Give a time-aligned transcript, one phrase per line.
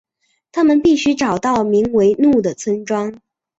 [0.51, 3.21] 他们必须找到名为怒的村庄。